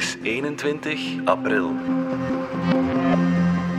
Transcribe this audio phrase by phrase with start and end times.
[0.00, 1.70] is 21 april.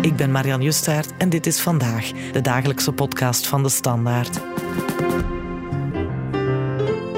[0.01, 4.39] Ik ben Marian Justaert en dit is vandaag de dagelijkse podcast van de Standaard.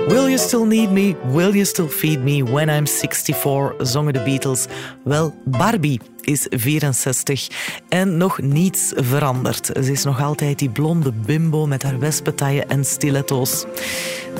[0.08, 1.16] Will you still need me?
[1.31, 3.73] Will you still feed me when I'm 64?
[3.77, 4.66] zongen de Beatles.
[5.04, 7.47] Wel, Barbie is 64
[7.89, 9.65] en nog niets veranderd.
[9.65, 13.65] Ze is nog altijd die blonde bimbo met haar wespentaille en stiletto's.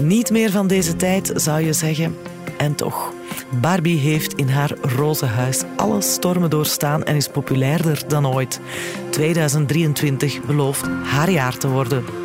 [0.02, 2.16] Niet meer van deze tijd, zou je zeggen.
[2.58, 3.14] En toch.
[3.62, 8.60] Barbie heeft in haar roze huis alle stormen doorstaan en is populairder dan ooit.
[9.10, 12.23] 2023 belooft haar jaar te worden.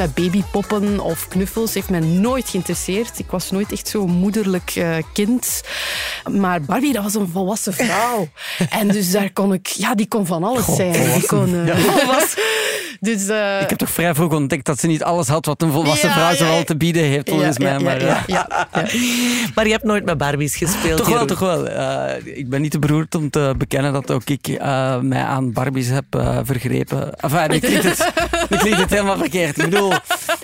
[0.00, 3.18] Met babypoppen of knuffels heeft mij nooit geïnteresseerd.
[3.18, 5.62] Ik was nooit echt zo'n moederlijk eh, kind.
[6.30, 8.28] Maar Barbie, dat was een volwassen vrouw.
[8.80, 9.66] en dus daar kon ik...
[9.66, 11.12] Ja, die kon van alles zijn.
[11.12, 11.68] Die kon...
[11.68, 11.76] eh,
[13.00, 13.28] dus...
[13.28, 16.08] eh, Ik heb toch vrij vroeg ontdekt dat ze niet alles had wat een volwassen
[16.08, 16.64] Ja, vrouw ja, zoal ja.
[16.64, 17.72] te bieden heeft, volgens ja, mij.
[17.72, 18.46] ja, maar, ja, ja.
[18.48, 18.86] ja, ja.
[19.54, 20.96] Maar je hebt nooit met Barbies gespeeld.
[20.96, 21.26] Toch wel, Jeroen.
[21.28, 21.68] toch wel.
[21.68, 25.52] Eh, ik ben niet te beroerd om te bekennen dat ook ik eh, mij aan
[25.52, 27.14] Barbies heb eh, vergrepen.
[27.14, 28.12] Enfin, nu klinkt, het,
[28.48, 29.58] nu klinkt het helemaal verkeerd.
[29.58, 29.92] Ik bedoel,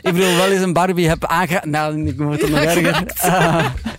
[0.00, 1.64] ik bedoel wel eens een Barbie heb aangeraakt.
[1.66, 3.04] Nou, ik moet het nog erger.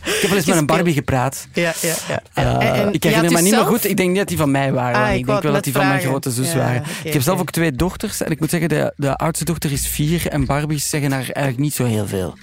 [0.08, 1.48] Ik heb wel eens met een Barbie gepraat.
[1.54, 2.22] Ja, ja, ja.
[2.34, 3.86] En- en- ik herinner me niet meer goed.
[3.90, 5.02] Ik denk niet dat die van mij waren.
[5.02, 6.84] Ah, ik denk wel dat die van mijn grote zus Ja, waren.
[7.04, 8.22] ik heb zelf ook twee dochters.
[8.22, 10.28] En ik moet zeggen, de, de oudste dochter is vier.
[10.28, 12.36] En Barbies zeggen daar eigenlijk niet zo heel veel.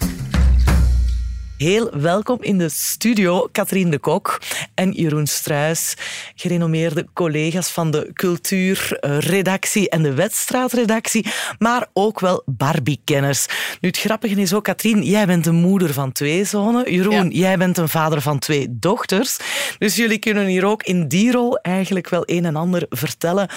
[1.58, 4.40] Heel welkom in de studio, Katrien de Kok
[4.74, 5.94] en Jeroen Struis,
[6.34, 11.26] gerenommeerde collega's van de cultuurredactie en de wedstraatredactie,
[11.58, 13.46] maar ook wel Barbie-kenners.
[13.80, 16.92] Nu, het grappige is ook, Katrien, jij bent een moeder van twee zonen.
[16.92, 19.38] Jeroen, jij bent een vader van twee dochters.
[19.78, 23.48] Dus jullie kunnen hier ook in die rol eigenlijk wel een en ander vertellen.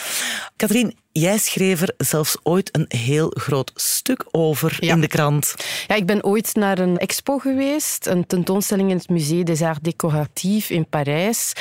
[0.55, 4.93] Katrien, jij schreef er zelfs ooit een heel groot stuk over Ja.
[4.93, 5.55] in de krant.
[5.87, 9.79] Ja, ik ben ooit naar een expo geweest, een tentoonstelling in het Musée des Arts
[9.81, 11.53] Décoratifs in Parijs,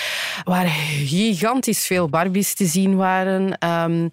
[0.44, 0.66] waar
[1.04, 3.58] gigantisch veel Barbies te zien waren.
[3.58, 4.08] Ehm,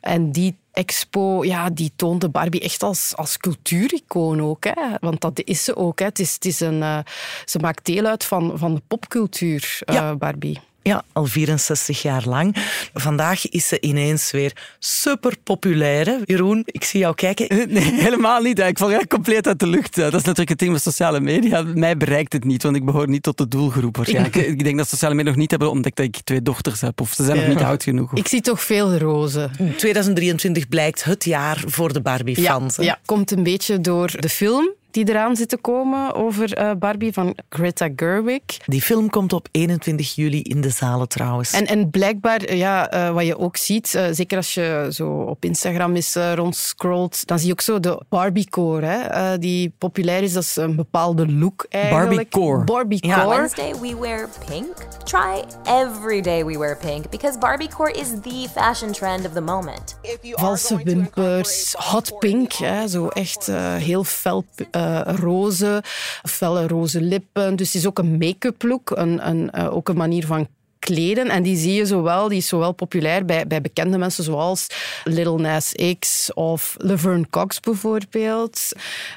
[0.00, 4.64] en die expo, ja, die toonde Barbie echt als, als cultuuricoon ook.
[4.64, 4.72] Hè?
[5.00, 5.98] Want dat is ze ook.
[5.98, 6.04] Hè?
[6.04, 6.98] Het is, het is een, eh,
[7.44, 10.16] ze maakt deel uit van, van de popcultuur, eh, Ja.
[10.16, 10.60] Barbie.
[10.86, 12.56] Ja, al 64 jaar lang.
[12.94, 16.20] Vandaag is ze ineens weer super populair.
[16.24, 17.46] Jeroen, ik zie jou kijken.
[17.74, 18.58] Nee, helemaal niet.
[18.58, 19.94] Ik val echt compleet uit de lucht.
[19.94, 21.62] Dat is natuurlijk het ding met sociale media.
[21.62, 24.36] Mij bereikt het niet, want ik behoor niet tot de doelgroep waarschijnlijk.
[24.54, 27.00] Ik denk dat sociale media nog niet hebben ontdekt dat ik twee dochters heb.
[27.00, 28.12] Of ze zijn nog niet oud genoeg.
[28.14, 29.50] Ik zie toch veel rozen.
[29.76, 32.76] 2023 blijkt het jaar voor de Barbie-fans.
[32.76, 37.12] Ja, komt een beetje door de film die eraan zit te komen over eh, Barbie
[37.12, 38.42] van Greta Gerwig.
[38.66, 41.52] Die film komt op 21 juli in de zalen trouwens.
[41.52, 45.44] En, en blijkbaar, eh, ja, eh, wat je ook ziet, zeker als je zo op
[45.44, 50.22] Instagram eens eh, rondscrollt, dan zie je ook zo de Barbiecore, hè, eh, die populair
[50.22, 50.32] is.
[50.32, 52.30] Dat is een bepaalde look eigenlijk.
[52.30, 52.64] Barbiecore.
[52.64, 53.16] Barbiecore.
[53.16, 53.28] Ja.
[53.28, 54.72] Wednesday we wear pink.
[55.04, 59.96] Try every day we wear pink because Barbiecore is the fashion trend of the moment.
[60.22, 63.46] Valse wimpers, hot pink, hè, zo echt
[63.78, 64.44] heel fel
[64.84, 65.82] eh, roze,
[66.22, 67.56] felle roze lippen.
[67.56, 70.48] Dus het is ook een make-up look, een, een, eh, ook een manier van
[70.84, 71.28] kleden.
[71.28, 74.66] En die zie je zowel, die is zowel populair bij, bij bekende mensen zoals
[75.04, 78.72] Little Nas X of Laverne Cox bijvoorbeeld.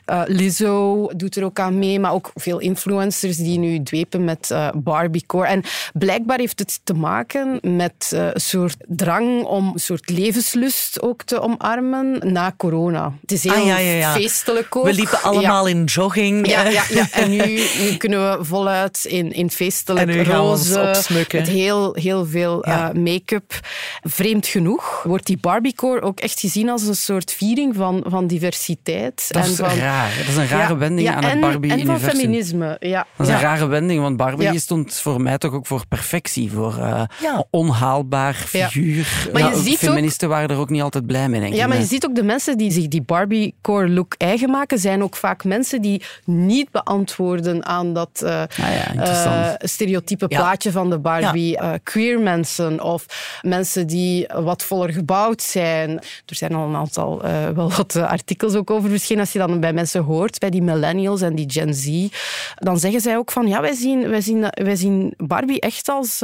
[0.05, 4.51] Eh, Lizzo doet er ook aan mee, maar ook veel influencers die nu dwepen met
[4.51, 5.47] eh, Barbiecore.
[5.47, 5.63] En
[5.93, 11.23] blijkbaar heeft het te maken met eh, een soort drang om een soort levenslust ook
[11.23, 13.13] te omarmen na corona.
[13.21, 14.13] Het is heel Ah, ja, ja, ja.
[14.13, 14.85] feestelijk ook.
[14.85, 16.47] We liepen allemaal in jogging.
[16.47, 17.07] Ja, ja, ja.
[17.21, 20.89] en nu, nu kunnen we voluit in, in feestelijk En nu gaan we ons roze,
[20.89, 21.45] opsmukken.
[21.57, 22.89] Heel, heel veel Ja.
[22.93, 23.59] eh, make-up.
[24.03, 29.25] Vreemd genoeg wordt die Barbiecore ook echt gezien als een soort viering van, van diversiteit.
[29.33, 30.13] Dat is en van, raar.
[30.17, 32.09] Dat is een rare Ja, wending ja, aan en, het En van Barbie-universum.
[32.09, 33.05] feminisme, ja.
[33.15, 36.51] Dat is een rare wending, want Barbie stond voor mij toch ook voor perfectie.
[36.51, 37.01] Voor eh,
[37.49, 38.67] onhaalbaar Ja.
[38.69, 39.29] figuur.
[39.33, 41.59] Maar je Ja, ziet ook- feministen waren er ook niet altijd blij mee, denk ik.
[41.59, 45.03] Ja, maar je ziet ook de mensen die zich die Barbie-core look eigen maken, zijn
[45.03, 51.46] ook vaak mensen die niet beantwoorden aan dat eh, Ah stereotype plaatje van de Barbie.
[51.55, 53.05] Eh, queer mensen of
[53.41, 55.89] mensen die wat voller gebouwd zijn.
[56.25, 59.21] Er zijn al een aantal, eh, wel wat eh, artikels ook over verschenen.
[59.21, 62.07] Als je dan bij mensen hoort, bij die millennials en die Gen Z,
[62.55, 66.23] dan zeggen zij ook van ja, wij zien, wij zien, wij zien Barbie echt als,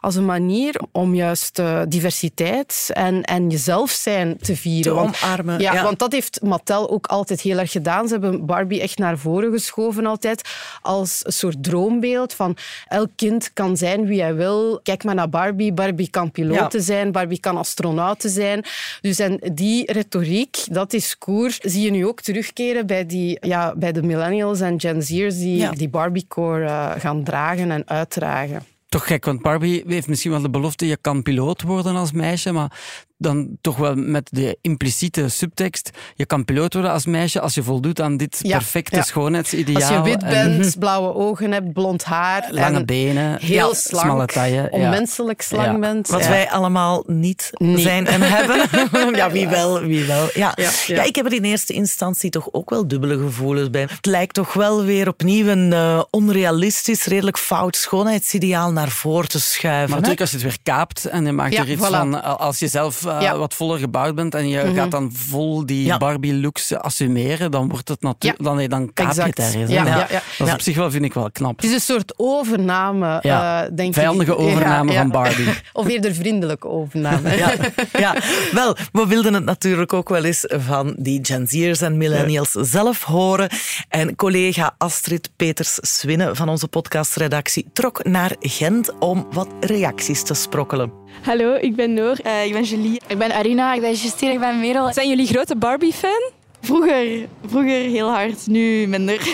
[0.00, 4.82] als een manier om juist diversiteit en, en jezelf zijn te vieren.
[4.92, 5.82] Te Want- omarmen, Ja, ja.
[5.82, 8.06] want dat heeft Mattel ook altijd heel erg gedaan.
[8.06, 10.48] Ze hebben Barbie echt naar voren geschoven altijd
[10.82, 12.56] als een soort droombeeld van
[12.88, 14.45] elk kind kan zijn wie hij wil.
[14.82, 15.72] Kijk maar naar Barbie.
[15.72, 16.84] Barbie kan piloten Ja.
[16.84, 18.64] zijn, Barbie kan astronauten zijn.
[19.00, 23.92] Dus en die retoriek, dat discours, zie je nu ook terugkeren bij, die, ja, bij
[23.92, 25.70] de millennials en Gen Z'ers die Ja.
[25.70, 28.62] die Barbiecore eh, gaan dragen en uitdragen.
[28.88, 32.52] Toch gek, want Barbie heeft misschien wel de belofte, je kan piloot worden als meisje,
[32.52, 32.72] maar
[33.18, 37.62] dan toch wel met de impliciete subtekst, je kan piloot worden als meisje als je
[37.62, 39.02] voldoet aan dit Ja, perfecte ja.
[39.02, 39.74] schoonheidsideaal.
[39.82, 43.74] Als je wit en bent, blauwe ogen hebt, blond haar, lange en benen, heel ja,
[43.74, 44.56] slank, smalle taille.
[44.62, 44.68] ja.
[44.70, 45.78] onmenselijk slang Ja.
[45.78, 46.08] bent.
[46.08, 46.28] Wat Ja.
[46.28, 47.78] wij allemaal niet Nee.
[47.78, 48.68] zijn en hebben.
[49.16, 50.28] ja, wie wel, wie wel.
[50.34, 50.52] Ja.
[50.56, 51.02] Ja, Ja, ja.
[51.02, 53.82] ik heb er in eerste instantie toch ook wel dubbele gevoelens bij.
[53.82, 59.40] Het lijkt toch wel weer opnieuw een eh, onrealistisch, redelijk fout schoonheidsideaal naar voren te
[59.40, 59.80] schuiven.
[59.90, 61.90] Maar natuurlijk, als je het weer kaapt en je maakt Ja, er iets voilà.
[61.90, 63.38] van, eh, als je zelf eh, Ja.
[63.38, 65.98] wat voller gebouwd bent en je gaat dan vol die Ja.
[65.98, 69.70] Barbie-looks assumeren, dan wordt het natuurlijk, dan, dan kaap je het ergens.
[69.70, 69.96] Ja, Ja.
[69.96, 70.22] ja, ja.
[70.38, 71.56] Dat is op zich wel, vind ik wel knap.
[71.56, 73.94] Het is een soort overname, eh, denk ik.
[73.94, 75.48] Vijandige overname van Barbie.
[75.72, 77.36] Of eerder vriendelijke overname.
[77.36, 77.52] Ja,
[77.98, 78.14] ja,
[78.52, 83.02] wel, we wilden het natuurlijk ook wel eens van die Gen Z'ers en millennials zelf
[83.02, 83.48] horen.
[83.88, 90.92] En collega Astrid Peters-Swinne van onze podcastredactie trok naar Gent om wat reacties te sprokkelen.
[91.22, 92.16] Hallo, ik ben Noor.
[92.22, 93.00] Eh, ik ben Julie.
[93.06, 94.92] Ik ben Arina, ik ben Justine, ik ben Merel.
[94.92, 96.35] Zijn jullie grote Barbie-fan?
[96.66, 99.28] Vroeger, vroeger heel hard, nu minder.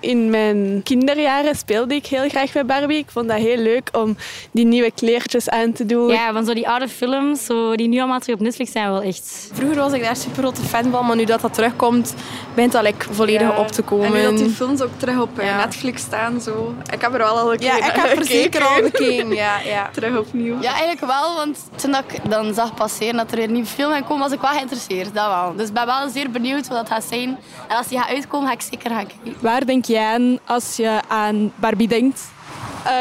[0.00, 2.98] In mijn kinderjaren speelde ik heel graag met Barbie.
[2.98, 4.16] Ik vond dat heel leuk om
[4.50, 6.08] die nieuwe kleertjes aan te doen.
[6.08, 9.02] Ja, van zo die oude films, zo, die nu allemaal terug op Netflix zijn, wel
[9.02, 9.50] echt...
[9.52, 12.14] Vroeger was ik daar super grote fan van, maar nu dat dat terugkomt,
[12.54, 14.06] begint dat like, volledig op te komen.
[14.06, 15.64] En nu dat die films ook terug op eh, Ja.
[15.64, 16.74] Netflix staan, zo.
[16.92, 19.34] Ik heb er wel al een keer Ja, ik heb er zeker al bekeken.
[19.38, 19.90] Ja, ja.
[19.92, 20.56] Terug opnieuw.
[20.60, 24.06] Ja, eigenlijk wel, want toen ik dan zag passeren dat er een nieuwe film gaat
[24.06, 25.14] komen, was ik wel geïnteresseerd.
[25.14, 25.52] Dat wel.
[25.56, 27.38] Dus ik ben wel zeer benieuwd wat dat gaat zijn.
[27.68, 29.34] En als die gaat uitkomen, ga ik zeker gaan kijken.
[29.40, 32.20] Waar denk jij aan als je aan Barbie denkt?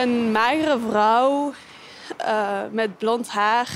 [0.01, 1.53] Een magere vrouw
[2.17, 2.35] eh,
[2.71, 3.67] met blond haar.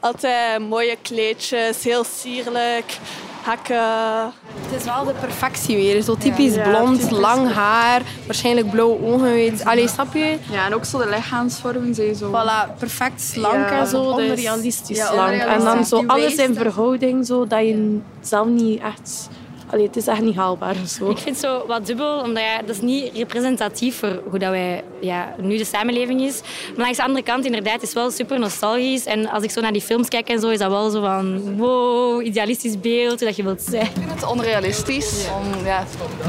[0.00, 2.98] Altijd mooie kleedjes, heel sierlijk.
[3.42, 4.32] Hakken.
[4.70, 6.02] Het is wel de perfectie weer.
[6.02, 7.18] Zo typisch Ja, blond, typisch.
[7.18, 9.32] lang haar, waarschijnlijk blauwe ogen.
[9.32, 9.64] Weet.
[9.64, 10.38] Allee, snap je?
[10.50, 12.28] Ja, en ook zo de lichaamsvormen zijn zo.
[12.30, 14.14] Voilà, perfect slank Ja, en zo.
[14.16, 15.42] dus- Onrealistisch Ja, lang.
[15.42, 19.28] En dan zo alles in er- verhouding, zo, dat je zelf niet echt...
[19.74, 20.74] Allee, het is echt niet haalbaar.
[20.86, 21.10] Zo.
[21.10, 24.50] Ik vind het zo wat dubbel, omdat ja, dat is niet representatief voor hoe dat
[24.50, 26.40] wij, ja, nu de samenleving is.
[26.68, 29.04] Maar langs de andere kant, inderdaad, het is wel super nostalgisch.
[29.04, 31.56] En als ik zo naar die films kijk en zo, is dat wel zo van...
[31.56, 33.84] Wow, idealistisch beeld, hoe dat je wilt zijn.
[33.84, 35.26] Ik vind het onrealistisch.
[35.40, 35.84] Om, ja,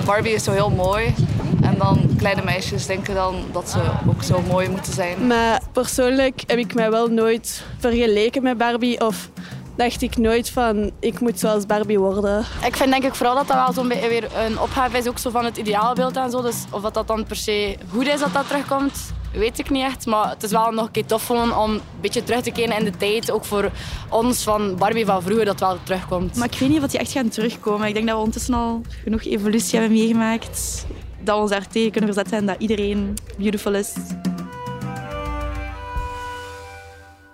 [0.06, 1.14] Barbie is zo heel mooi.
[1.62, 5.28] En dan kleine meisjes denken dan dat ze ook zo mooi moeten zijn.
[5.28, 9.30] Maar persoonlijk heb ik mij wel nooit vergeleken met Barbie of
[9.76, 12.46] dacht ik nooit van ik moet zoals Barbie worden.
[12.66, 15.18] Ik vind denk ik vooral dat dat wel zo'n beetje weer een opgave is ook
[15.18, 16.42] zo van het ideaalbeeld en zo.
[16.42, 19.84] Dus of dat, dat dan per se goed is dat dat terugkomt, weet ik niet
[19.84, 20.06] echt.
[20.06, 22.84] Maar het is wel nog een keer tof om een beetje terug te keren in
[22.84, 23.32] de tijd.
[23.32, 23.72] Ook voor
[24.10, 26.36] ons van Barbie van vroeger dat wel terugkomt.
[26.36, 27.88] Maar ik weet niet of die echt gaan terugkomen.
[27.88, 30.86] Ik denk dat we ondertussen al genoeg evolutie hebben meegemaakt.
[31.24, 33.94] Dat we ons daar tegen kunnen verzetten en dat iedereen beautiful is.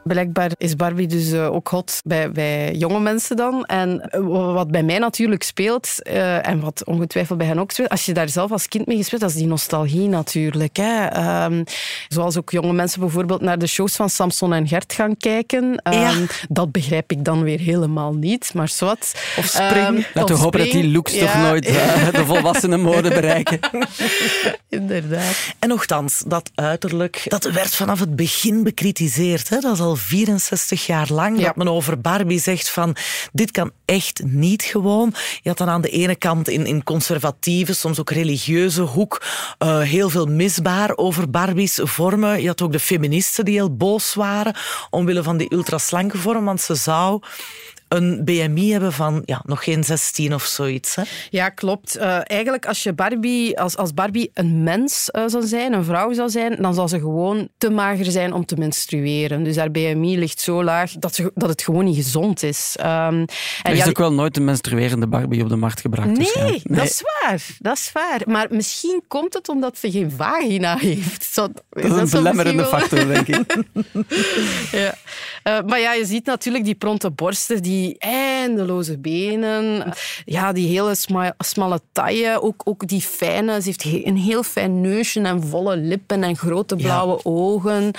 [0.03, 3.65] Blijkbaar is Barbie dus eh, ook hot bij, bij jonge mensen dan.
[3.65, 7.89] En eh, wat bij mij natuurlijk speelt, eh, en wat ongetwijfeld bij hen ook speelt,
[7.89, 10.77] als je daar zelf als kind mee gespeeld, dat is die nostalgie natuurlijk.
[10.77, 11.05] Hè.
[11.05, 11.63] Ehm,
[12.07, 15.75] zoals ook jonge mensen bijvoorbeeld naar de shows van Samson en Gert gaan kijken.
[15.83, 16.13] Ehm, Ja.
[16.49, 19.13] Dat begrijp ik dan weer helemaal niet, maar zwart.
[19.37, 19.85] Of Spring.
[19.85, 21.63] Ehm, Laten we hopen dat die looks toch nooit
[22.17, 23.59] de volwassene mode bereiken.
[24.69, 25.53] Inderdaad.
[25.59, 29.49] En nogthans, dat uiterlijk, dat werd vanaf het begin bekritiseerd.
[29.49, 29.59] Hè?
[29.59, 31.45] Dat is al 64 jaar lang Ja.
[31.45, 32.95] dat men over Barbie zegt van
[33.31, 35.13] dit kan echt niet gewoon.
[35.41, 39.21] Je had dan aan de ene kant in, in conservatieve, soms ook religieuze hoek
[39.57, 42.41] eh, heel veel misbaar over Barbie's vormen.
[42.41, 44.55] Je had ook de feministen die heel boos waren
[44.89, 47.21] omwille van die ultraslanke vorm, want ze zou
[47.93, 50.95] een BMI hebben van ja, nog geen 16 of zoiets.
[50.95, 51.03] Hè?
[51.29, 51.95] Ja, klopt.
[51.95, 56.13] Eh, eigenlijk, als, je Barbie, als, als Barbie een mens eh, zou zijn, een vrouw
[56.13, 59.43] zou zijn, dan zal ze gewoon te mager zijn om te menstrueren.
[59.43, 62.75] Dus haar BMI ligt zo laag dat, ze, dat het gewoon niet gezond is.
[62.79, 63.27] Ehm, en
[63.63, 66.07] Er is ja, ook wel nooit een menstruerende Barbie op de markt gebracht.
[66.07, 66.75] Nee, waarschijnlijk.
[66.75, 67.41] dat is waar.
[67.59, 68.21] Dat is waar.
[68.25, 71.23] Maar misschien komt het omdat ze geen vagina heeft.
[71.23, 73.55] Zo, Dat is een zou belemmerende factor, denk ik.
[74.81, 74.95] ja.
[75.43, 79.93] Eh, maar ja, je ziet natuurlijk die pronte borsten, die eindeloze benen,
[80.25, 84.43] ja, die hele sma- smalle taille, ook, ook die fijne, ze heeft he- een heel
[84.43, 87.91] fijn neusje en volle lippen en grote blauwe ogen,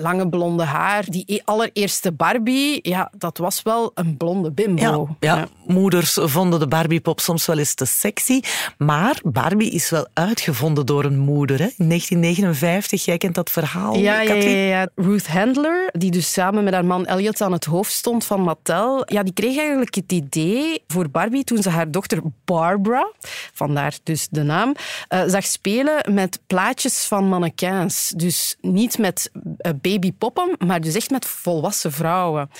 [0.00, 1.04] lange blonde haar.
[1.08, 5.08] Die e- allereerste Barbie, ja, dat was wel een blonde bimbo.
[5.20, 8.40] Ja, ja, moeders vonden de Barbiepop soms wel eens te sexy.
[8.78, 11.58] Maar Barbie is wel uitgevonden door een moeder.
[11.58, 11.68] Hè?
[11.76, 14.56] In 1959, jij kent dat verhaal, Ja, ja, ja, Katrien?
[14.56, 14.88] ja.
[14.94, 19.02] Ruth Handler, die dus samen met haar man Elliot aan het hoofd stond van Mattel,
[19.12, 23.12] ja, die kreeg eigenlijk het idee voor Barbie toen ze haar dochter Barbara,
[23.52, 24.74] vandaar dus de naam,
[25.08, 28.12] eh, zag spelen met plaatjes van mannequins.
[28.16, 32.50] Dus niet met eh, babypoppen, maar dus echt met volwassen vrouwen.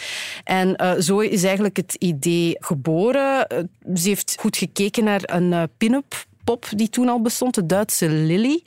[0.45, 3.47] En eh, zo is eigenlijk het idee geboren.
[3.95, 8.63] Ze heeft goed gekeken naar een pin-up pop die toen al bestond, de Duitse Lily.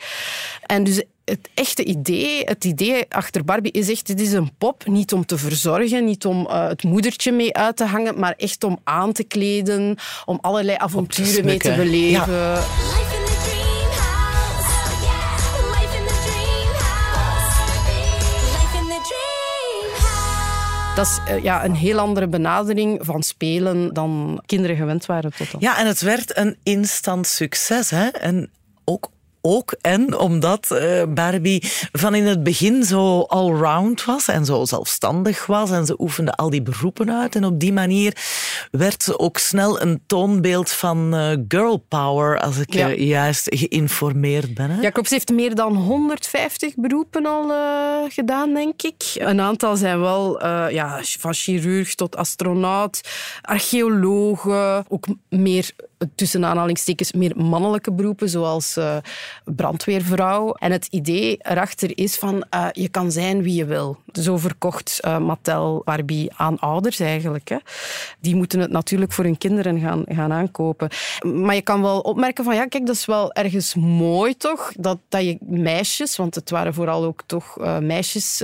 [0.66, 4.86] En dus het echte idee, het idee achter Barbie is echt, dit is een pop,
[4.86, 8.64] niet om te verzorgen, niet om eh, het moedertje mee uit te hangen, maar echt
[8.64, 12.52] om aan te kleden, om allerlei avonturen mee te beleven.
[12.52, 14.70] Life in the dream house.
[15.70, 17.62] Life in the dream house.
[18.52, 20.96] Life in the dream house.
[20.96, 25.52] Dat is eh, ja, een heel andere benadering van spelen dan kinderen gewend waren tot
[25.52, 25.62] dan.
[25.62, 27.90] Ja, en het werd een instant succes.
[27.90, 28.08] Hè?
[28.08, 28.52] En
[28.84, 29.10] ook,
[29.46, 35.46] ook en omdat eh, Barbie van in het begin zo allround was en zo zelfstandig
[35.46, 37.36] was en ze oefende al die beroepen uit.
[37.36, 38.18] En op die manier
[38.72, 42.90] werd ze ook snel een toonbeeld van eh, girl power, als ik Ja.
[42.90, 44.70] eh, juist geïnformeerd ben.
[44.70, 44.82] Hè?
[44.82, 45.08] Ja, klopt.
[45.08, 47.52] Ze heeft meer dan 150 beroepen al
[48.10, 49.04] gedaan, denk ik.
[49.16, 53.02] Een aantal zijn wel ja, van chirurg tot astronaut,
[53.42, 55.72] archeologe, ook meer
[56.16, 58.98] tussen aanhalingstekens meer mannelijke beroepen, zoals eh,
[59.46, 60.54] brandweervrouw.
[60.54, 63.98] En het idee erachter is van eh, je kan zijn wie je wil.
[64.12, 67.50] Zo verkocht eh, Mattel Barbie aan ouders eigenlijk.
[67.50, 67.58] Hè.
[68.20, 70.90] Die moeten het natuurlijk voor hun kinderen gaan, gaan aankopen.
[71.22, 74.98] Maar je kan wel opmerken van ja, kijk, dat is wel ergens mooi toch, dat,
[75.10, 78.44] dat je meisjes, want het waren vooral ook toch meisjes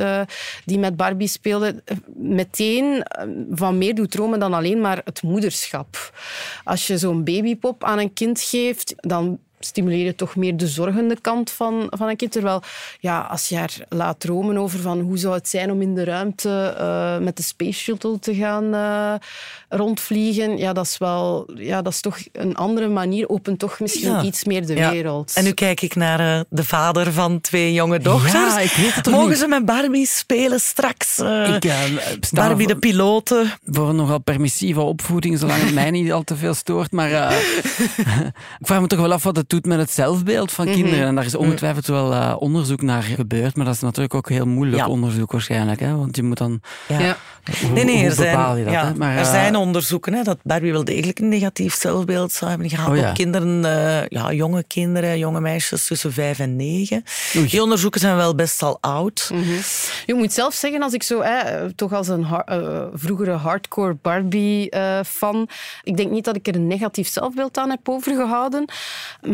[0.66, 1.84] die met Barbie speelden,
[2.16, 3.04] meteen
[3.52, 6.14] van meer doet dromen dan alleen maar het moederschap.
[6.64, 11.18] Als je zo'n babypop aan een kind geeft, dan stimuleer je toch meer de zorgende
[11.22, 12.32] kant van, van een kind.
[12.32, 12.62] Terwijl,
[13.00, 16.04] ja, als je haar laat dromen over van hoe zou het zijn om in de
[16.04, 19.14] ruimte eh, met de Space Shuttle te gaan eh,
[19.70, 24.10] rondvliegen, ja, dat is wel, ja, dat is toch een andere manier, opent toch misschien
[24.12, 24.24] Ja.
[24.24, 24.92] iets meer de Ja.
[24.92, 25.32] wereld.
[25.36, 28.34] En nu kijk ik naar eh, de vader van twee jonge dochters.
[28.34, 29.38] Ja, ik weet het toch Mogen niet.
[29.38, 31.20] ze met Barbie spelen straks?
[31.20, 31.72] Ik
[32.22, 33.52] sta Barbie voor, de piloten.
[33.66, 36.92] voor een nogal permissieve opvoeding, zolang het mij niet al te veel stoort.
[36.92, 37.38] Maar eh,
[38.60, 41.06] ik vraag me toch wel af wat het doet met het zelfbeeld van kinderen.
[41.08, 43.56] En daar is ongetwijfeld wel eh, onderzoek naar gebeurd.
[43.56, 44.88] Maar dat is natuurlijk ook heel moeilijk Ja.
[44.88, 45.80] onderzoek waarschijnlijk.
[45.80, 45.96] Hè?
[45.96, 46.62] Want je moet dan...
[46.88, 47.00] Ja.
[47.00, 47.18] Ja.
[47.62, 48.74] Hoe, Nee, nee, hoe er bepaal zijn, je dat?
[48.74, 48.94] ja?
[48.98, 52.70] Maar, er eh, zijn onderzoeken hè, dat Barbie wel degelijk een negatief zelfbeeld zou hebben
[52.70, 53.10] gehad Oh ja.
[53.10, 57.04] op kinderen, eh, ja, jonge kinderen, jonge meisjes tussen vijf en negen.
[57.38, 57.48] Oei.
[57.48, 59.32] Die onderzoeken zijn wel best al oud.
[60.06, 63.98] Je moet zelf zeggen, als ik zo, hè, toch als een har- eh, vroegere hardcore
[64.02, 65.48] Barbie-fan,
[65.84, 68.66] ik denk niet dat ik er een negatief zelfbeeld aan heb overgehouden,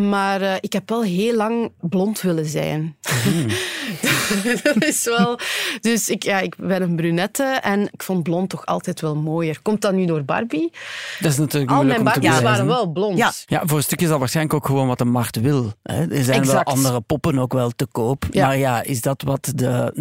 [0.10, 2.96] maar eh, ik heb wel heel lang blond willen zijn.
[4.63, 5.39] dat is wel...
[5.82, 9.60] Dus ik, ja, ik ben een brunette en ik vond blond toch altijd wel mooier.
[9.62, 10.72] Komt dat nu door Barbie?
[11.20, 13.18] Dat is natuurlijk Al mijn Barbies waren wel blond.
[13.18, 13.32] Ja.
[13.46, 15.74] Ja, voor een stukje is dat waarschijnlijk ook gewoon wat de markt wil.
[15.84, 16.12] Hè.
[16.12, 16.65] Er zijn Exact.
[16.65, 18.25] wel andere poppen ook wel te koop.
[18.32, 18.48] Ja.
[18.48, 19.92] Maar ja, is dat wat de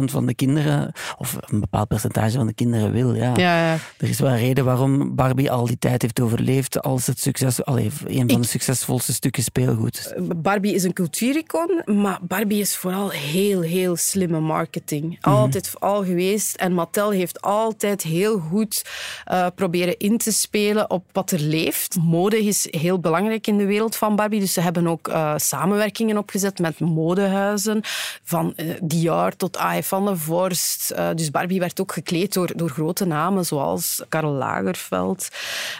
[0.00, 3.14] 90% van de kinderen, of een bepaald percentage van de kinderen wil?
[3.14, 3.32] Ja.
[3.36, 3.76] Ja, ja.
[3.98, 7.64] Er is wel een reden waarom Barbie al die tijd heeft overleefd als het succes,
[7.64, 10.14] allee, een van Ik- de succesvolste stukken speelgoed.
[10.36, 15.18] Barbie is een cultuuricoon, maar Barbie is vooral heel, heel slimme marketing.
[15.20, 16.56] Altijd al geweest.
[16.56, 18.84] En Mattel heeft altijd heel goed
[19.24, 21.96] eh, proberen in te spelen op wat er leeft.
[22.00, 24.40] Mode is heel belangrijk in de wereld van Barbie.
[24.40, 27.80] Dus ze hebben ook eh, samenwerkingen opgezet met modehuizen.
[28.22, 29.88] Van eh, Dior tot A.F.
[29.88, 30.94] van der Vorst.
[31.14, 35.28] Dus Barbie werd ook gekleed door, door grote namen zoals Karl Lagerfeld.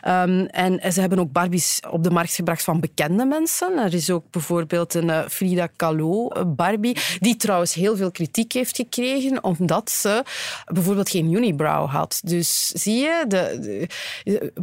[0.03, 3.79] Ehm, en ze hebben ook Barbies op de markt gebracht van bekende mensen.
[3.79, 9.45] Er is ook bijvoorbeeld een Frida Kahlo Barbie, die trouwens heel veel kritiek heeft gekregen
[9.45, 10.23] omdat ze
[10.73, 12.21] bijvoorbeeld geen unibrow had.
[12.25, 13.87] Dus zie je, de,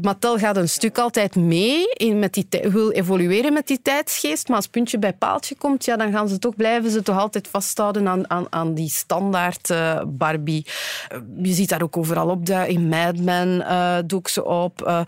[0.01, 4.57] Mattel gaat een stuk altijd mee, in met die, wil evolueren met die tijdsgeest, maar
[4.57, 8.07] als puntje bij paaltje komt, ja, dan gaan ze toch, blijven ze toch altijd vasthouden
[8.07, 10.65] aan, aan, aan die standaard eh, Barbie.
[11.09, 12.45] Eh, je ziet daar ook overal op.
[12.45, 14.81] de- In Mad Men eh dook ze op.
[14.81, 15.01] Eh,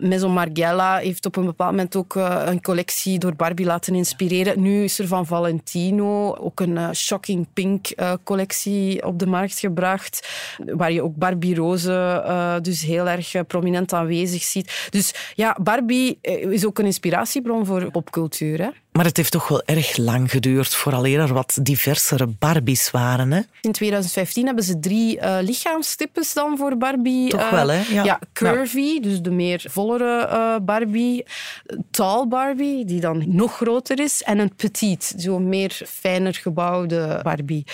[0.00, 4.62] Maison Margiela heeft op een bepaald moment ook een collectie door Barbie laten inspireren.
[4.62, 10.28] Nu is er van Valentino ook een Shocking Pink eh, collectie op de markt gebracht,
[10.64, 14.88] waar je ook Barbie roze eh, dus heel erg eh, prominent aanwezig ziet.
[14.90, 18.58] Dus ja, Barbie is ook een inspiratiebron voor popcultuur.
[18.58, 18.68] Hè?
[18.92, 23.32] Maar het heeft toch wel erg lang geduurd vooraleer er wat diversere Barbies waren.
[23.32, 23.40] Hè?
[23.60, 27.28] In 2015 hebben ze drie eh lichaamstypes dan voor Barbie.
[27.28, 27.80] Toch eh, wel, hè?
[28.02, 28.18] Ja.
[28.32, 31.24] curvy, dus de meer vollere eh, Barbie.
[31.90, 34.22] Tall Barbie, die dan nog groter is.
[34.22, 37.64] En een petite, zo'n meer fijner gebouwde Barbie.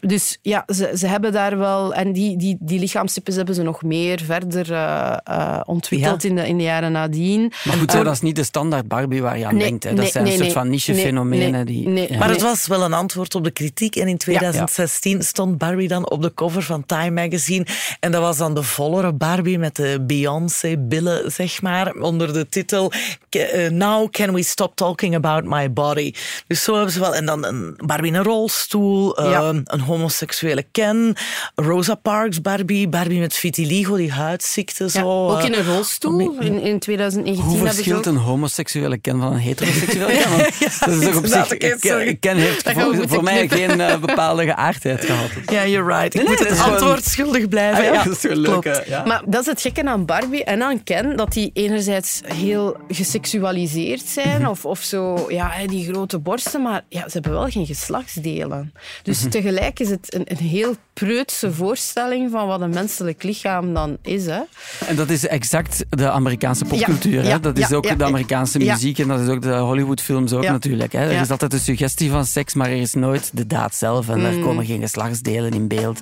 [0.00, 1.94] Dus ja, ze, ze hebben daar wel...
[1.94, 6.28] En die, die, die lichaamstypes hebben ze nog meer verder eh, eh, ontwikkeld Ja.
[6.28, 7.52] in, de, in de jaren nadien.
[7.64, 9.84] Maar goed, hè, Eh, dat is niet de standaard Barbie waar je aan nee, denkt.
[9.84, 9.90] Hè.
[9.90, 10.54] Dat nee, zijn nee, een soort nee.
[10.68, 11.50] Van niche-fenomenen.
[11.50, 12.12] Nee, die, nee.
[12.12, 12.18] ja.
[12.18, 13.96] Maar het was wel een antwoord op de kritiek.
[13.96, 14.16] En in ja.
[14.16, 17.66] 2016 stond Barbie dan op de cover van Time Magazine.
[18.00, 22.92] En dat was dan de vollere Barbie met de Beyoncé-billen, zeg maar, onder de titel
[23.28, 26.12] eh, Now can we stop talking about my body.
[26.46, 27.14] Dus zo hebben ze wel...
[27.14, 29.48] En dan een Barbie in een rolstoel, eh, Ja.
[29.64, 31.16] een homoseksuele Ken,
[31.54, 34.84] Rosa Parks Barbie, Barbie met vitiligo, die huidziekte.
[34.84, 36.40] ja, Zo, ook in eh, een rolstoel.
[36.40, 38.14] In, in 2019 Hoe hebben ze verschilt ook...
[38.14, 40.30] een homoseksuele ken van een heteroseksuele ken?
[40.30, 42.18] Want dat is toch op zich...
[42.20, 42.70] Ken, heeft
[43.08, 45.28] voor, mij geen eh, bepaalde geaardheid gehad.
[45.56, 46.14] Ja, you're right.
[46.14, 47.78] Ik Nee, moet nee, het gewoon- antwoord schuldig blijven.
[47.78, 48.02] Ah, ja, ja.
[48.04, 48.82] dat is wel leuk.
[48.86, 49.04] Ja.
[49.04, 54.02] Maar dat is het gekke aan Barbie en aan Ken, dat die enerzijds heel geseksualiseerd
[54.06, 54.50] zijn, Mhm.
[54.50, 58.72] of, of zo, ja, hè, die grote borsten, maar ja, ze hebben wel geen geslachtsdelen.
[59.02, 59.28] Dus Mhm.
[59.30, 64.26] tegelijk is het een, een heel preutse voorstelling van wat een menselijk lichaam dan is.
[64.26, 64.40] Hè.
[64.86, 67.22] En dat is exact de Amerikaanse popcultuur.
[67.24, 67.40] hè?
[67.40, 70.42] dat is ja, ook ja, de Amerikaanse muziek en dat is ook de Hollywoodfilms ook
[70.42, 70.92] natuurlijk.
[70.92, 70.98] Hè?
[71.10, 74.18] Er is altijd een suggestie van seks, maar er is nooit de daad zelf en
[74.18, 74.24] Mm.
[74.24, 76.00] er komen geen geslachtsdelen in beeld.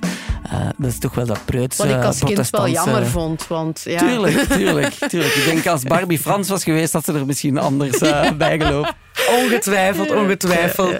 [0.51, 3.47] Eh, dat is toch wel dat preutse Wat ik als kind wel jammer vond.
[3.47, 3.97] Want, ja.
[3.97, 5.33] Tuurlijk, tuurlijk, tuurlijk.
[5.33, 8.95] Ik denk als Barbie Frans was geweest, had ze er misschien anders eh, bij gelopen.
[9.43, 10.97] Ongetwijfeld, ongetwijfeld.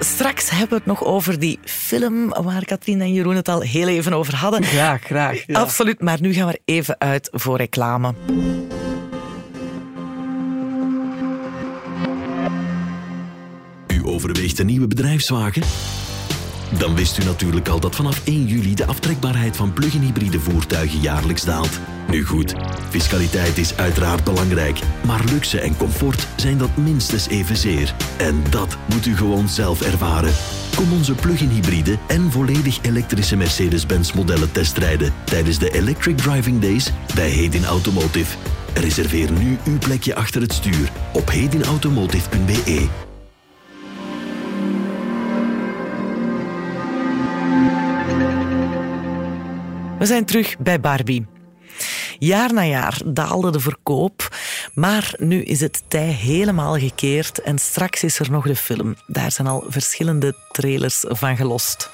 [0.00, 3.88] Straks hebben we het nog over die film waar Katrien en Jeroen het al heel
[3.88, 4.64] even over hadden.
[4.64, 5.46] Graag, graag.
[5.46, 5.60] ja.
[5.60, 8.14] Absoluut, maar nu gaan we er even uit voor reclame.
[13.88, 15.62] U overweegt een nieuwe bedrijfswagen?
[16.76, 21.00] Dan wist u natuurlijk al dat vanaf 1 juli de aftrekbaarheid van plug-in hybride voertuigen
[21.00, 21.80] jaarlijks daalt.
[22.10, 22.54] Nu goed,
[22.88, 27.94] fiscaliteit is uiteraard belangrijk, maar luxe en comfort zijn dat minstens evenzeer.
[28.16, 30.32] En dat moet u gewoon zelf ervaren.
[30.76, 36.92] Kom onze plug-in hybride en volledig elektrische Mercedes-Benz modellen testrijden tijdens de Electric Driving Days
[37.14, 38.36] bij Hedin Automotive.
[38.74, 43.07] Reserveer nu uw plekje achter het stuur op hedinautomotive.be.
[49.98, 51.26] We zijn terug bij Barbie.
[52.18, 54.36] Jaar na jaar daalde de verkoop,
[54.74, 58.96] maar nu is het tij helemaal gekeerd en straks is er nog de film.
[59.06, 61.90] Daar zijn al verschillende trailers van gelost.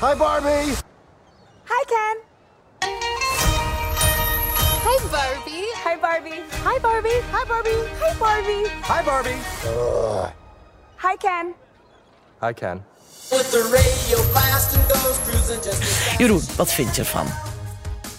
[0.00, 0.74] Hi, Barbie.
[1.64, 2.16] Hi, Ken.
[4.82, 5.66] Hi, Barbie.
[5.84, 6.42] Hi, Barbie.
[6.64, 7.20] Hi, Barbie.
[7.32, 7.82] Hi, Barbie.
[8.02, 8.68] Hi, Barbie.
[8.88, 9.38] Hi, Barbie.
[10.96, 11.65] Hi, Ken.
[12.40, 12.84] Hi, Ken.
[16.18, 17.26] Jeroen, wat vind je ervan?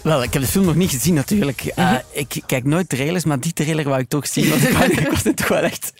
[0.02, 1.60] Wel, ik heb de film nog niet gezien natuurlijk.
[1.64, 2.00] Eh, Mhm.
[2.10, 4.48] ik kijk nooit trailers, maar die trailer wou ik toch zien.
[4.48, 5.92] Want ik, was toch wel echt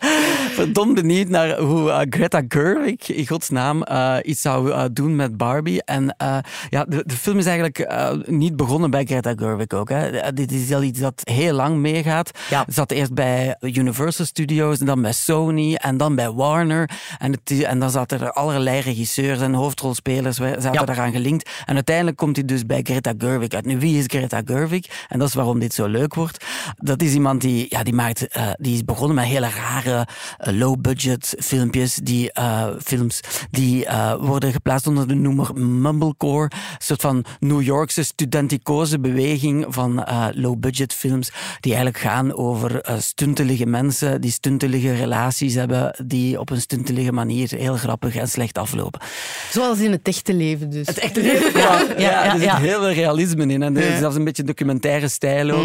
[0.63, 5.37] verdomd benieuwd naar hoe eh, Greta Gerwig, in godsnaam, eh iets zou eh, doen met
[5.37, 5.83] Barbie.
[5.83, 6.15] En
[6.69, 7.93] ja, de, de film is eigenlijk
[8.25, 9.89] niet begonnen bij Greta Gerwig ook.
[9.89, 10.33] Hè.
[10.33, 12.31] Dit is al iets dat heel lang meegaat.
[12.49, 12.65] Ja.
[12.67, 16.89] Zat eerst bij Universal Studios, en dan bij Sony en dan bij Warner.
[17.17, 20.83] En, het, en dan zaten er allerlei regisseurs en hoofdrolspelers zaten Ja.
[20.83, 21.49] daaraan gelinkt.
[21.65, 23.65] En uiteindelijk komt hij dus bij Greta Gerwig uit.
[23.65, 24.85] Nu, wie is Greta Gerwig?
[25.07, 26.45] En dat is waarom dit zo leuk wordt.
[26.75, 28.27] Dat is iemand die, ja, die, maakt,
[28.59, 30.07] die is begonnen met hele rare
[30.53, 33.19] low-budget filmpjes, die, eh, films,
[33.51, 36.43] die eh, worden geplaatst onder de noemer mumblecore.
[36.43, 42.81] Een soort van New Yorkse studenticose beweging van eh, low-budget films, die eigenlijk gaan over
[42.99, 48.57] stuntelige mensen, die stuntelige relaties hebben, die op een stuntelige manier heel grappig en slecht
[48.57, 49.01] aflopen.
[49.51, 50.87] Zoals in het echte leven dus.
[50.87, 51.59] Het echte leven?
[51.59, 53.61] Ja, ja, er zit heel veel realisme in.
[53.63, 53.97] En er is Ja.
[53.97, 55.63] zelfs een beetje documentaire stijl ook.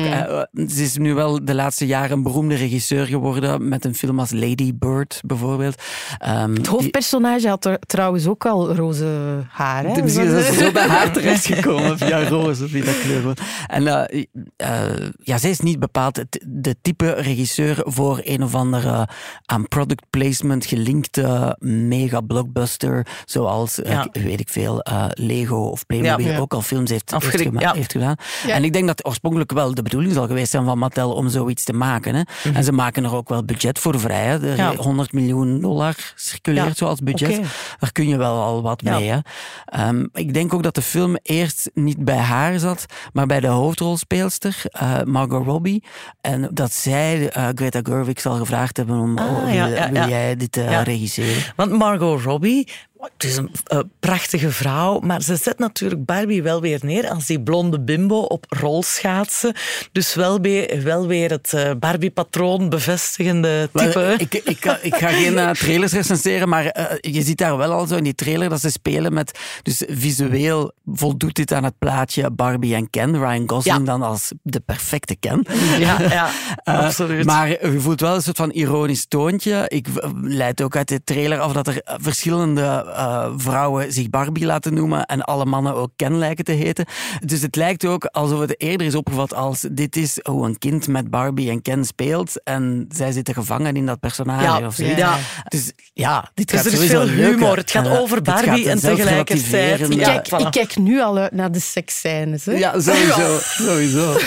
[0.52, 0.68] Mm.
[0.68, 4.30] Ze is nu wel de laatste jaren een beroemde regisseur geworden met een film als
[4.32, 5.82] Lady Bird bijvoorbeeld.
[6.18, 9.84] Ehm, Het hoofdpersonage had er trouwens ook al roze haar.
[9.84, 9.92] Hè?
[9.94, 13.34] de muziek is zo bij haar terechtgekomen via roze, via dat kleur.
[13.66, 14.24] En eh,
[14.56, 19.08] eh, ja, zij is niet bepaald de type regisseur voor een of andere
[19.46, 26.26] aan product placement gelinkte mega blockbuster, zoals, eh, weet ik veel, eh, Lego of Playmobil
[26.26, 26.32] Ja.
[26.32, 26.38] Ja.
[26.38, 27.72] ook al films heeft, heeft, Afgericht, gema- ja.
[27.74, 28.16] heeft gedaan.
[28.46, 28.54] Ja.
[28.54, 31.64] En ik denk dat oorspronkelijk wel de bedoeling zal geweest zijn van Mattel om zoiets
[31.64, 32.14] te maken.
[32.14, 32.22] Hè.
[32.54, 34.24] En ze maken er ook wel budget voor vrij.
[34.24, 34.53] Hè.
[34.58, 34.72] Er.
[34.72, 34.74] Ja.
[34.76, 36.74] 100 miljoen dollar circuleert Ja.
[36.74, 37.40] zo als budget.
[37.78, 39.08] Daar kun je wel al wat mee.
[39.10, 39.18] Hè.
[39.64, 43.46] Ehm, ik denk ook dat de film eerst niet bij haar zat, maar bij de
[43.46, 45.84] hoofdrolspeelster, eh, Margot Robbie.
[46.20, 49.44] En dat zij eh, Greta Gerwig zal gevraagd hebben om, Ah,
[49.90, 50.82] wil, jij dit eh, Ja.
[50.82, 51.42] regisseren?
[51.56, 52.68] Want Margot Robbie,
[53.00, 57.26] het is een eh, prachtige vrouw, maar ze zet natuurlijk Barbie wel weer neer als
[57.26, 59.54] die blonde bimbo op rolschaatsen.
[59.92, 63.98] Dus wel weer, wel weer het eh, Barbie-patroon bevestigende type.
[63.98, 66.64] Wel, ik, ik, ga- ik ga geen eh, trailers recenseren, maar
[67.00, 69.38] je ziet daar wel al zo in die trailer dat ze spelen met...
[69.62, 73.18] Dus visueel voldoet dit aan het plaatje Barbie en Ken.
[73.18, 75.46] Ryan Gosling dan als de perfecte Ken.
[75.78, 76.30] Ja, ja,
[76.84, 77.24] absoluut.
[77.24, 79.64] Maar je voelt wel een soort van ironisch toontje.
[79.68, 79.86] Ik
[80.22, 85.04] leid ook uit de trailer af dat er verschillende eh, vrouwen zich Barbie laten noemen
[85.06, 86.84] en alle mannen ook Ken lijken te heten.
[87.24, 90.86] Dus het lijkt ook alsof het eerder is opgevat als dit is hoe een kind
[90.88, 94.96] met Barbie en Ken speelt en zij zitten gevangen in dat personage Ja, of zoiets.
[94.98, 95.18] ja.
[95.48, 97.56] Dus ja, dit Dus gaat er is veel humor.
[97.56, 101.52] Het gaat eh, over Barbie en tegelijkertijd- Ja, Kijk, ik kijk nu al uit naar
[101.52, 102.44] de seksscènes.
[102.44, 102.52] Hè?
[102.52, 103.38] Ja, sowieso.
[103.40, 104.16] sowieso.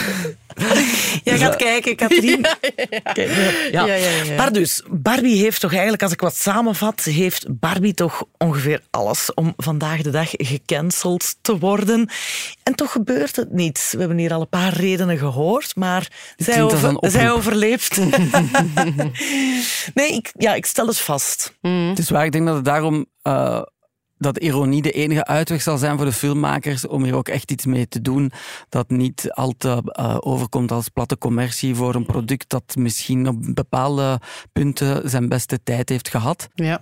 [1.24, 2.46] Jij gaat kijken, Katrien.
[3.72, 3.86] Ja.
[3.86, 4.36] Ja, ja, ja.
[4.36, 9.34] Maar dus, Barbie heeft toch eigenlijk, als ik wat samenvat, heeft Barbie toch ongeveer alles
[9.34, 12.10] om vandaag de dag gecanceld te worden.
[12.64, 13.88] En toch gebeurt het niet.
[13.92, 17.98] We hebben hier al een paar redenen gehoord, maar zij, over, zij overleeft.
[19.94, 21.54] nee, ik, ja, ik stel het vast.
[21.62, 23.62] Het is waar, ik denk dat het daarom eh,
[24.18, 27.66] dat ironie de enige uitweg zal zijn voor de filmmakers om hier ook echt iets
[27.66, 28.32] mee te doen
[28.70, 33.36] dat niet al te eh, overkomt als platte commercie voor een product dat misschien op
[33.40, 34.20] bepaalde
[34.54, 36.48] punten zijn beste tijd heeft gehad.
[36.56, 36.82] Ja.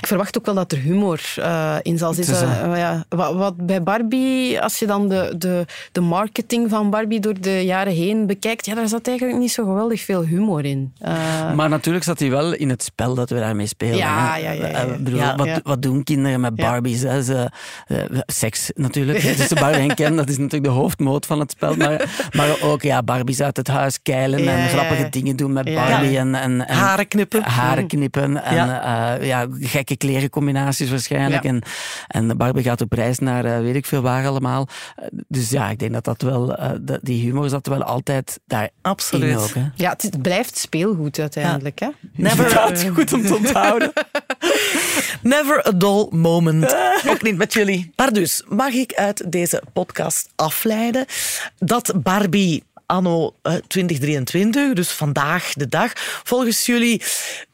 [0.00, 2.34] Ik verwacht ook wel dat er humor eh, in zal zitten.
[2.34, 6.90] Is, Eh, ja, wat, wat bij Barbie, als je dan de, de, de marketing van
[6.90, 10.64] Barbie door de jaren heen bekijkt, ja, daar zat eigenlijk niet zo geweldig veel humor
[10.64, 10.92] in.
[10.98, 13.96] Eh, Maar natuurlijk zat hij wel in het spel dat we daarmee spelen.
[13.96, 14.36] Ja, hè.
[14.38, 14.64] ja, ja.
[14.66, 15.36] Eh, bedoel, Ja.
[15.36, 15.60] wat, Ja.
[15.62, 16.70] wat doen kinderen met Ja.
[16.70, 17.02] Barbies?
[17.02, 17.22] Hè?
[17.22, 17.50] Ze,
[17.86, 19.18] eh, seks natuurlijk.
[19.18, 21.76] Tussen Barbie en Ken, dat is natuurlijk de hoofdmoot van het spel.
[21.76, 25.08] Maar, maar ook ja, Barbies uit het huis keilen Ja, en grappige ja.
[25.08, 25.64] dingen doen met.
[25.74, 26.10] Barbie.
[26.10, 26.20] Ja.
[26.20, 27.42] En, en, en Haren knippen.
[27.42, 29.46] Haren knippen en Ja.
[29.58, 29.60] Ja.
[29.60, 31.42] ja, gekke klerencombinaties waarschijnlijk.
[31.42, 31.48] Ja.
[31.48, 31.62] En,
[32.06, 34.68] en Barbie gaat op reis naar eh, weet ik veel waar allemaal.
[34.96, 38.40] Eh, Dus ja, ik denk dat dat wel, eh, dat, die humor zat wel altijd
[38.46, 39.30] daar Absoluut.
[39.30, 39.54] in ook.
[39.54, 39.64] Hè.
[39.74, 41.78] ja, het, blijft speelgoed uiteindelijk.
[41.78, 41.88] Hè?
[42.16, 43.92] Never goed om te onthouden.
[45.22, 46.76] Never a dull moment.
[47.08, 47.92] Ook niet met jullie.
[47.96, 51.06] Maar dus, mag ik uit deze podcast afleiden
[51.58, 52.62] dat Barbie
[52.94, 55.92] anno eh, 2023, dus vandaag de dag,
[56.24, 57.02] volgens jullie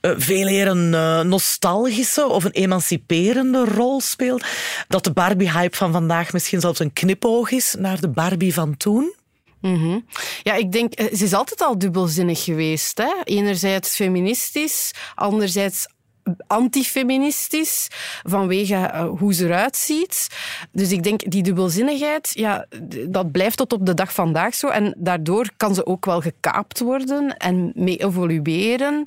[0.00, 4.44] eh, veel eer een eh, nostalgische of een emanciperende rol speelt?
[4.88, 9.14] Dat de Barbie-hype van vandaag misschien zelfs een knipoog is naar de Barbie van toen?
[9.60, 9.98] Mhm.
[10.42, 12.98] Ja, ik denk, ze is altijd al dubbelzinnig geweest.
[12.98, 13.12] Hè?
[13.24, 15.86] Enerzijds feministisch, anderzijds
[16.46, 17.88] antifeministisch,
[18.22, 20.28] vanwege eh, hoe ze eruit ziet.
[20.72, 22.66] Dus ik denk, die dubbelzinnigheid, ja,
[23.08, 24.68] dat blijft tot op de dag vandaag zo.
[24.68, 29.06] En daardoor kan ze ook wel gekaapt worden en mee evolueren.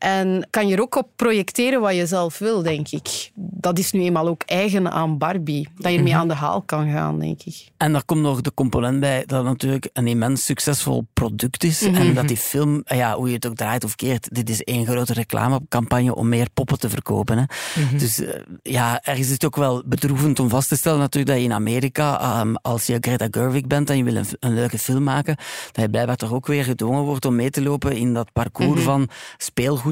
[0.00, 3.30] En kan je er ook op projecteren wat je zelf wil, denk ik.
[3.34, 5.68] Dat is nu eenmaal ook eigen aan Barbie.
[5.76, 6.20] Dat je ermee Mhm.
[6.22, 7.68] aan de haal kan gaan, denk ik.
[7.76, 11.80] En daar komt nog de component bij dat het natuurlijk een immens succesvol product is.
[11.80, 11.94] Mhm.
[11.94, 14.86] En dat die film, ja, hoe je het ook draait of keert, dit is één
[14.86, 17.38] grote reclamecampagne om meer poppen te verkopen.
[17.38, 17.44] Hè.
[17.82, 17.98] Mhm.
[17.98, 21.38] Dus eh, ja, ergens is het ook wel bedroevend om vast te stellen natuurlijk dat
[21.40, 24.78] je in Amerika, ehm, als je Greta Gerwig bent en je wil een, een leuke
[24.78, 25.36] film maken,
[25.72, 28.74] dat je blijkbaar toch ook weer gedwongen wordt om mee te lopen in dat parcours
[28.80, 28.82] Mhm.
[28.84, 29.89] van speelgoed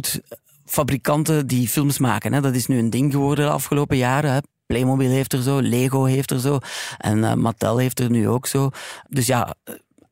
[0.65, 2.33] fabrikanten die films maken.
[2.33, 2.41] Hè.
[2.41, 4.43] Dat is nu een ding geworden de afgelopen jaren.
[4.67, 6.59] Playmobil heeft er zo, Lego heeft er zo
[6.99, 8.71] en eh, Mattel heeft er nu ook zo.
[9.09, 9.55] Dus ja,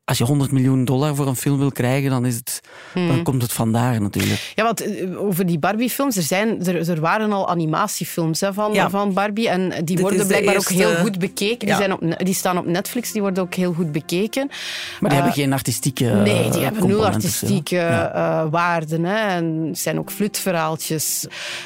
[0.07, 2.61] als je 100 miljoen dollar voor een film wil krijgen, dan, is het,
[2.93, 3.07] Hmm.
[3.07, 4.51] dan komt het vandaar natuurlijk.
[4.55, 8.73] Ja, want eh, over die Barbie-films, er, zijn, er, er waren al animatiefilms hè, van,
[8.73, 8.89] Ja.
[8.89, 9.49] van Barbie.
[9.49, 11.67] En die Dit worden blijkbaar eerste- ook heel goed bekeken.
[11.67, 14.47] Die, zijn op, die staan op Netflix, die worden ook heel goed bekeken.
[14.47, 18.11] Maar die Eh, hebben geen artistieke Nee, die hebben nul artistieke Ja.
[18.13, 19.03] eh, waarden.
[19.03, 19.15] Hè.
[19.35, 21.25] En zijn ook flutverhaaltjes.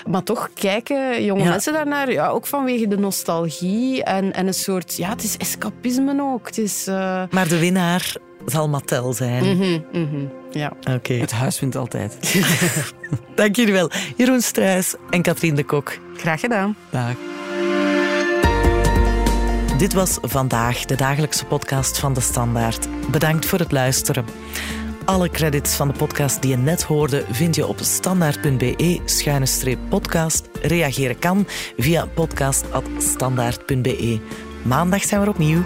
[0.10, 1.49] Maar toch kijken jonge Ja.
[1.49, 4.97] mensen daarnaar, ja, ook vanwege de nostalgie en, en een soort...
[4.97, 6.45] Ja, het is escapisme ook.
[6.47, 6.88] Het is...
[6.88, 8.13] eh, Maar de winnaar
[8.45, 9.58] zal Mattel zijn.
[9.58, 10.71] mhm, mhm, ja.
[10.93, 11.13] Oké.
[11.13, 12.41] Het huis wint altijd.
[13.36, 13.89] Dank jullie wel.
[14.15, 15.97] Jeroen Struijs en Katrien de Kok.
[16.17, 16.75] Graag gedaan.
[16.89, 17.13] Dag.
[19.77, 22.88] Dit was vandaag de dagelijkse podcast van De Standaard.
[23.12, 24.25] Bedankt voor het luisteren.
[25.06, 30.49] Alle credits van de podcast die je net hoorde vind je op standaard.be-podcast.
[30.62, 34.19] Reageren kan via podcast.standaard.be.
[34.63, 35.63] Maandag zijn we er opnieuw.